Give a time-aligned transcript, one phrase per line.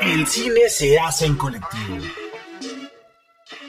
[0.00, 1.98] El cine se hace en colectivo.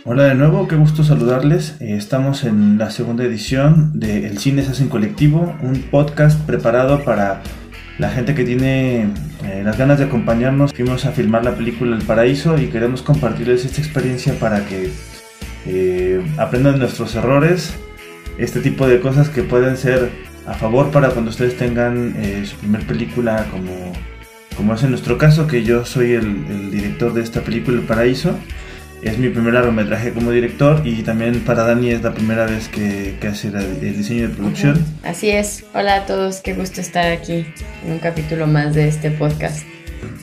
[0.05, 1.75] Hola de nuevo, qué gusto saludarles.
[1.79, 6.39] Eh, estamos en la segunda edición de El cine se hace en colectivo, un podcast
[6.45, 7.41] preparado para
[7.97, 9.09] la gente que tiene
[9.43, 10.71] eh, las ganas de acompañarnos.
[10.73, 14.91] Fuimos a filmar la película El Paraíso y queremos compartirles esta experiencia para que
[15.65, 17.73] eh, aprendan nuestros errores,
[18.37, 20.11] este tipo de cosas que pueden ser
[20.45, 22.15] a favor para cuando ustedes tengan
[22.45, 23.93] su primer película como
[24.59, 28.37] como es en nuestro caso, que yo soy el, director de esta película El Paraíso.
[29.01, 33.17] Es mi primer largometraje como director y también para Dani es la primera vez que,
[33.25, 34.85] hace el diseño de producción.
[35.05, 35.63] Así es.
[35.73, 37.45] Hola a todos, qué gusto estar aquí
[37.85, 39.65] en un capítulo más de este podcast.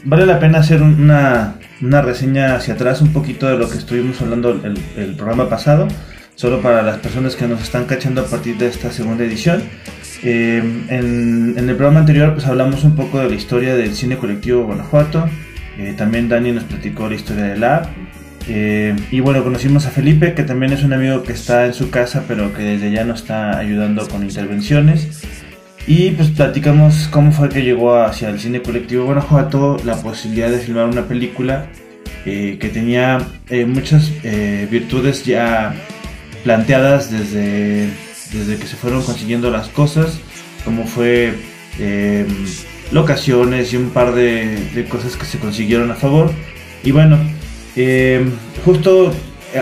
[0.05, 4.21] Vale la pena hacer una, una reseña hacia atrás un poquito de lo que estuvimos
[4.21, 5.89] hablando el, el programa pasado,
[6.37, 9.63] solo para las personas que nos están cachando a partir de esta segunda edición.
[10.23, 14.65] Eh, en, el programa anterior pues hablamos un poco de la historia del cine colectivo
[14.65, 15.29] Guanajuato.
[15.79, 17.87] Eh, también Dani nos platicó la historia del app.
[18.49, 21.91] Eh, y bueno, conocimos a Felipe, que también es un amigo que está en su
[21.91, 25.23] casa, pero que desde ya nos está ayudando con intervenciones.
[25.87, 30.59] Y pues platicamos cómo fue que llegó hacia el cine colectivo Guanajuato la posibilidad de
[30.59, 31.67] filmar una película
[32.25, 33.21] que tenía
[33.69, 34.11] muchas
[34.69, 35.77] virtudes ya
[36.47, 37.91] planteadas desde
[38.33, 40.19] desde que se fueron consiguiendo las cosas,
[40.65, 41.35] como fue
[41.79, 42.27] em,
[42.93, 46.31] locaciones y un par de, cosas que se consiguieron a favor.
[46.83, 47.19] Y bueno,
[47.75, 48.31] em,
[48.65, 49.13] justo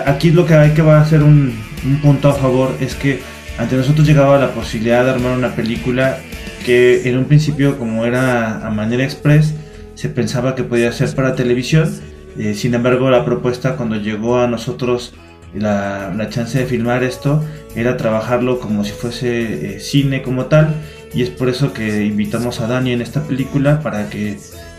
[0.06, 1.54] aquí lo que hay que va a ser un,
[2.02, 3.20] punto a favor es que
[3.58, 6.19] ante nosotros llegaba la posibilidad de armar una película
[6.64, 9.52] que en un principio como era a manera express
[9.94, 11.91] se pensaba que podía ser para televisión.
[12.38, 15.12] Eh, sin embargo, la propuesta cuando llegó a nosotros
[15.55, 20.74] la, la, chance de filmar esto era trabajarlo como si fuese eh, cine como tal
[21.14, 24.36] y es por eso que invitamos a Dani en esta película para que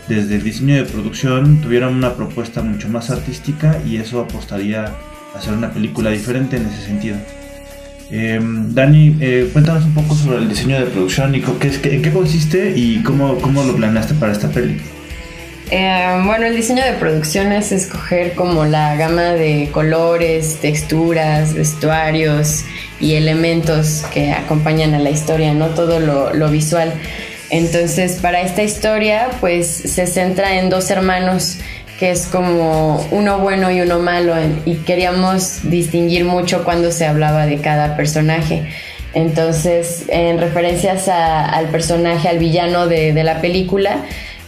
[0.08, 4.84] desde el diseño de producción tuvieran una propuesta mucho más artística y eso apostaría
[5.34, 7.16] a hacer una película diferente en ese sentido.
[8.10, 12.12] Em, Dani, eh, cuéntanos un poco sobre el diseño de producción y qué, en qué
[12.12, 14.86] consiste y cómo, cómo lo planeaste para esta película.
[15.70, 22.64] Eh, bueno, el diseño de producción es escoger como la gama de colores, texturas, vestuarios
[23.00, 26.92] y elementos que acompañan a la historia, no todo lo, visual.
[27.50, 31.58] Entonces, para esta historia, pues se centra en dos hermanos
[31.98, 34.34] que es como uno bueno y uno malo
[34.66, 38.68] y queríamos distinguir mucho cuando se hablaba de cada personaje.
[39.14, 44.04] Entonces, en referencias al personaje, al villano de, de la película,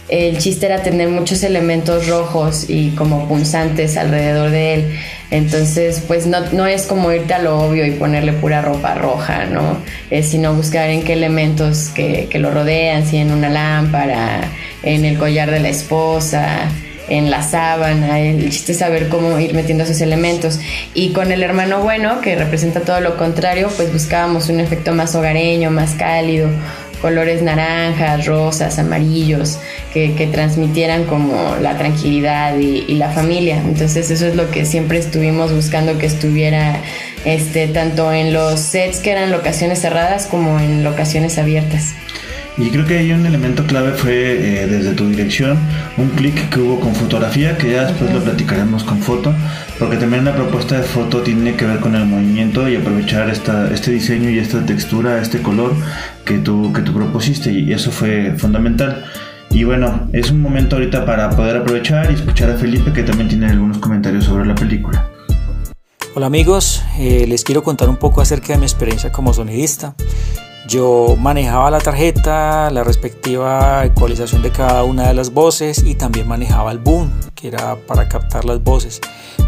[0.09, 4.99] el chiste era tener muchos elementos rojos y como punzantes alrededor de él.
[5.31, 9.45] Entonces, pues no, no es como irte a lo obvio y ponerle pura ropa roja,
[9.45, 9.77] ¿no?
[10.23, 14.41] Sino buscar en qué elementos que, que lo rodean, si en una lámpara,
[14.81, 16.69] en el collar de la esposa,
[17.09, 18.19] en la sábana.
[18.19, 20.59] El chiste es saber cómo ir metiendo esos elementos.
[20.93, 25.13] Y con el hermano bueno, que representa todo lo contrario, pues buscábamos un efecto más
[25.15, 26.49] hogareño, más cálido,
[27.01, 29.59] colores naranjas, rosas, amarillos,
[29.93, 33.57] que, transmitieran como la tranquilidad y, la familia.
[33.57, 36.81] Entonces eso es lo que siempre estuvimos buscando que estuviera
[37.25, 41.93] este, tanto en los sets que eran locaciones cerradas como en locaciones abiertas.
[42.59, 45.57] Y creo que ahí un elemento clave fue eh, desde tu dirección,
[45.95, 49.33] un clic que hubo con fotografía, que ya después lo platicaremos con foto,
[49.79, 53.73] porque también la propuesta de foto tiene que ver con el movimiento y aprovechar esta,
[53.73, 55.73] este diseño y esta textura, este color
[56.25, 59.05] que tú, que tú propusiste, y eso fue fundamental.
[59.51, 63.29] Y bueno, es un momento ahorita para poder aprovechar y escuchar a Felipe, que también
[63.29, 65.09] tiene algunos comentarios sobre la película.
[66.13, 69.95] Hola amigos, eh, les quiero contar un poco acerca de mi experiencia como sonidista.
[70.69, 76.27] Yo manejaba la tarjeta, la respectiva ecualización de cada una de las voces y también
[76.27, 79.01] manejaba el boom, que era para captar las voces.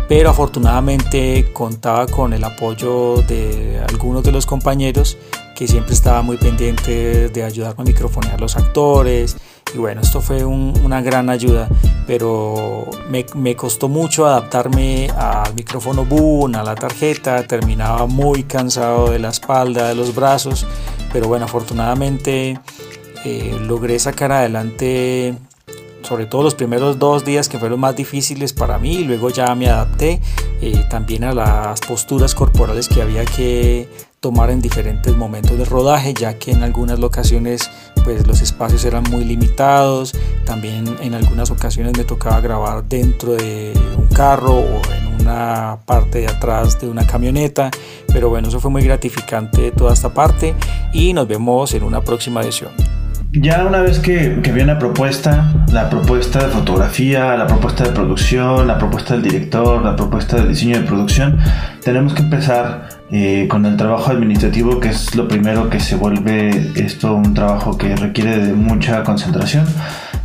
[0.10, 5.16] Pero afortunadamente contaba con el apoyo de algunos de los compañeros
[5.56, 9.38] que siempre estaban muy pendientes de ayudarme a microfonear los actores.
[9.76, 11.70] Y bueno, esto fue una gran ayuda,
[12.08, 17.46] pero me, me, costó mucho adaptarme al micrófono boom, a la tarjeta.
[17.46, 20.66] Terminaba muy cansado de la espalda, de los brazos
[21.12, 22.60] pero bueno, afortunadamente
[23.26, 25.36] eh, logré sacar adelante
[26.04, 29.54] sobre todo los primeros dos días que fueron más difíciles para mí y luego ya
[29.56, 30.20] me adapté
[30.62, 33.88] eh, también a las posturas corporales que había que
[34.22, 37.70] tomar en diferentes momentos de rodaje ya que en algunas locaciones
[38.04, 40.14] pues los espacios eran muy limitados
[40.46, 46.20] también en algunas ocasiones me tocaba grabar dentro de un carro o en una parte
[46.20, 47.72] de atrás de una camioneta.
[48.08, 50.56] Pero bueno, eso fue muy gratificante toda esta parte
[50.94, 52.91] y nos vemos en una próxima edición.
[53.34, 57.92] Ya una vez que, que viene la propuesta, la propuesta de fotografía, la propuesta de
[57.92, 61.40] producción, la propuesta del director, la propuesta de diseño de producción,
[61.84, 66.72] tenemos que empezar eh, con el trabajo administrativo, que es lo primero que se vuelve
[66.76, 69.66] esto un trabajo que requiere de mucha concentración.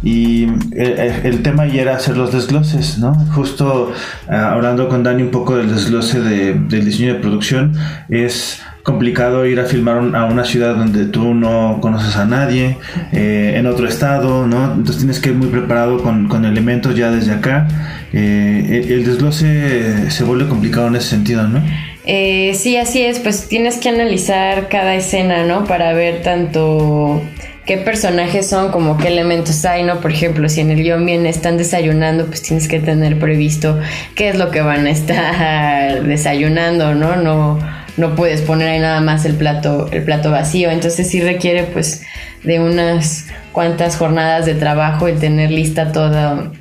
[0.03, 3.15] Y eh, eh, el, tema ya era hacer los desgloses, ¿no?
[3.35, 3.93] Justo
[4.29, 7.75] hablando con Dani un poco del desglose de, del diseño de producción,
[8.09, 12.79] es complicado ir a filmar a una ciudad donde tú no conoces a nadie,
[13.13, 14.75] eh, en otro estado, ¿no?
[14.75, 17.67] Entonces tienes que ir muy preparado con, con elementos ya desde acá.
[18.13, 21.65] Eh, el, desglose se vuelve complicado en ese sentido, ¿no?
[22.05, 25.65] Eh, sí, así es, pues tienes que analizar cada escena, ¿no?
[25.65, 27.21] Para ver tanto
[27.65, 30.01] qué personajes son, como qué elementos hay, ¿no?
[30.01, 33.81] Por ejemplo, si en el guion bien están desayunando, pues tienes que tener previsto
[34.15, 37.17] qué es lo que van a estar desayunando, ¿no?
[37.17, 37.59] No
[37.97, 40.71] no puedes poner ahí nada más el plato, el plato vacío.
[40.71, 42.03] Entonces sí requiere pues
[42.43, 46.53] de unas cuantas jornadas de trabajo el tener lista todo,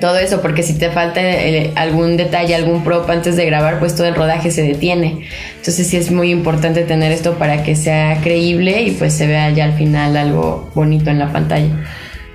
[0.00, 3.94] todo eso, porque si te falta eh, algún detalle, algún prop antes de grabar, pues
[3.94, 5.26] todo el rodaje se detiene.
[5.58, 9.50] Entonces sí es muy importante tener esto para que sea creíble y pues se vea
[9.50, 11.68] ya al final algo bonito en la pantalla.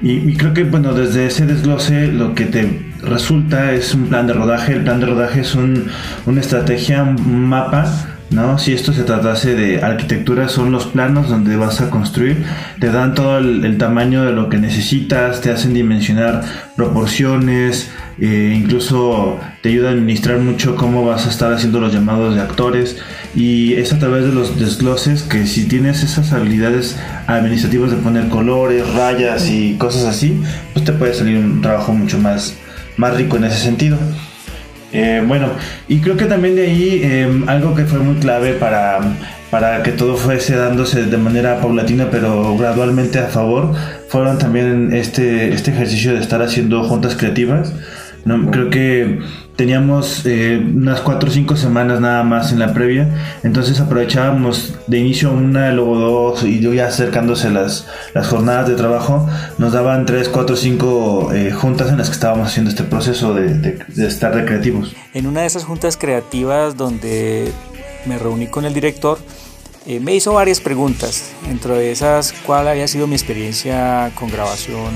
[0.05, 2.67] Y, creo que, bueno, desde ese desglose lo que te
[3.01, 4.73] resulta es un plan de rodaje.
[4.73, 5.88] El plan de rodaje es un,
[6.25, 8.57] una estrategia, un mapa ¿no?
[8.57, 12.44] Si esto se tratase de arquitectura, son los planos donde vas a construir,
[12.80, 16.41] te dan todo el, tamaño de lo que necesitas, te hacen dimensionar
[16.75, 17.89] proporciones,
[18.19, 22.41] eh, incluso te ayuda a administrar mucho cómo vas a estar haciendo los llamados de
[22.41, 22.97] actores
[23.35, 26.97] y es a través de los desgloses que si tienes esas habilidades
[27.27, 30.41] administrativas de poner colores, rayas y cosas así,
[30.74, 32.56] pues te puede salir un trabajo mucho más,
[32.97, 33.97] más rico en ese sentido.
[34.94, 35.50] Eh, bueno,
[35.88, 39.00] y creo que también de ahí em, algo que fue muy clave para,
[39.50, 43.74] para que todo fuese dándose de manera paulatina pero gradualmente a favor,
[44.07, 47.74] fueron también este, este ejercicio de estar haciendo juntas creativas.
[48.25, 49.20] No, creo que
[49.56, 55.00] teníamos eh, unas 4 o 5 semanas nada más en la previa, entonces aprovechábamos de
[55.00, 59.28] inicio una, luego dos y ya acercándose las, las jornadas de trabajo,
[59.58, 64.08] nos daban 3, 4, 5 juntas en las que estábamos haciendo este proceso de, de,
[64.08, 64.96] estar recreativos.
[65.14, 67.52] En una de esas juntas creativas donde
[68.06, 69.20] me reuní con el director,
[69.86, 74.94] eh, me hizo varias preguntas, dentro de esas cuál había sido mi experiencia con grabación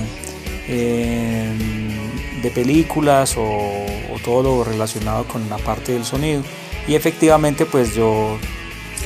[2.41, 3.85] de películas o,
[4.23, 6.43] todo lo relacionado con la parte del sonido.
[6.87, 8.37] Y efectivamente pues yo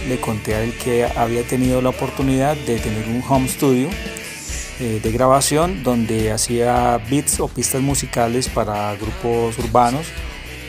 [0.08, 3.90] le conté a él que había tenido la oportunidad de tener un home studio
[4.80, 10.08] eh, de grabación donde hacía beats o pistas musicales para grupos urbanos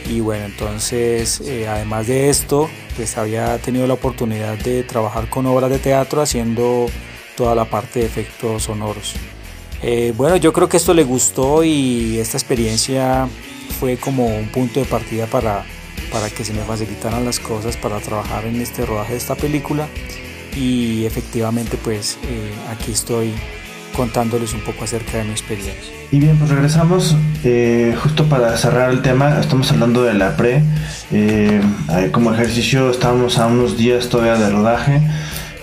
[0.07, 5.47] y bueno entonces eh, además de esto pues había tenido la oportunidad de trabajar con
[5.47, 6.87] obras de teatro haciendo
[7.37, 9.15] toda la parte de efectos sonoros.
[9.83, 13.29] Eh, bueno, yo creo que esto le gustó y esta experiencia
[13.81, 15.65] fue como un punto de partida para,
[16.13, 19.89] para que se me facilitaran las cosas para trabajar en este rodaje de esta película
[20.57, 23.33] y efectivamente pues eh, aquí estoy
[23.97, 25.93] contándoles un poco acerca de mi experiencia.
[26.13, 30.63] Y bien, pues regresamos eh, justo para cerrar el tema, estamos hablando de la pre,
[32.13, 35.03] como ejercicio estamos a unos días todavía de rodaje,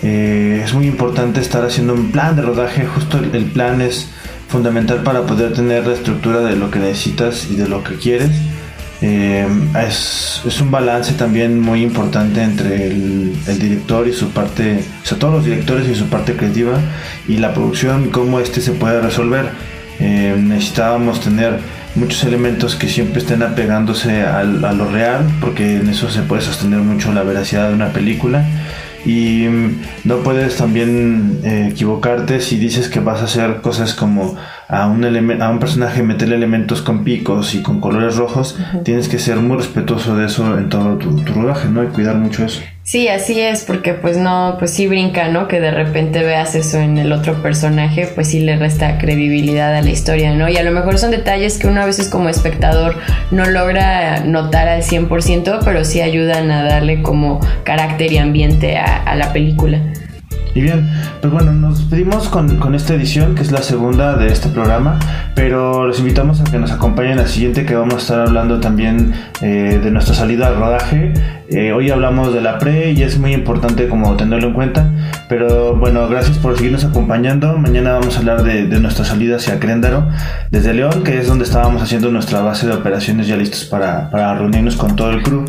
[0.02, 2.86] eh, es muy importante estar haciendo un plan de rodaje.
[2.86, 4.08] Justo el, plan es
[4.48, 8.30] fundamental para poder tener la estructura de lo que necesitas y de lo que quieres.
[9.02, 9.46] Eh,
[9.86, 15.34] es, un balance también muy importante entre el, director y su parte, o sea, todos
[15.34, 16.78] los directores y su parte creativa
[17.26, 19.46] y la producción, cómo este se puede resolver.
[20.00, 21.58] Eh, necesitábamos tener
[21.94, 26.78] muchos elementos que siempre estén apegándose a lo real, porque en eso se puede sostener
[26.78, 28.44] mucho la veracidad de una película
[29.04, 34.36] y mm, no puedes también eh, equivocarte si dices que vas a hacer cosas como
[34.68, 39.18] a un, a un personaje meterle elementos con picos y con colores rojos, tienes que
[39.18, 41.82] ser muy respetuoso de eso en todo tu, tu rodaje, ¿no?
[41.82, 42.60] Y cuidar mucho eso.
[42.90, 45.46] Sí, así es, porque pues no, pues sí brinca, ¿no?
[45.46, 49.80] Que de repente veas eso en el otro personaje, pues sí le resta credibilidad a
[49.80, 50.48] la historia, ¿no?
[50.48, 52.96] Y a lo mejor son detalles que uno a veces como espectador
[53.30, 59.14] no logra notar al 100%, pero sí ayudan a darle como carácter y ambiente a,
[59.14, 59.78] la película.
[60.56, 64.32] Y bien, pues bueno, nos despedimos con, con, esta edición, que es la segunda de
[64.32, 64.98] este programa,
[65.36, 68.58] pero los invitamos a que nos acompañen a la siguiente, que vamos a estar hablando
[68.58, 71.12] también eh, de nuestra salida al rodaje.
[71.52, 74.88] Eh, hoy hablamos de la pre y es muy importante como tenerlo en cuenta,
[75.28, 77.58] pero bueno, gracias por seguirnos acompañando.
[77.58, 80.08] Mañana vamos a hablar de, de nuestra salida hacia Créndaro,
[80.52, 84.32] desde León, que es donde estábamos haciendo nuestra base de operaciones ya listos para, para
[84.36, 85.44] reunirnos con todo el crew.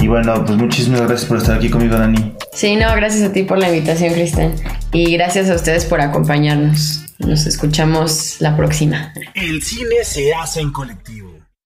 [0.00, 2.32] Y bueno, pues muchísimas gracias por estar aquí conmigo, Dani.
[2.54, 4.54] Sí, no, gracias a ti por la invitación, Cristian.
[4.90, 7.04] Y gracias a ustedes por acompañarnos.
[7.18, 9.12] Nos escuchamos la próxima.
[9.34, 11.31] El cine se hace en colectivo.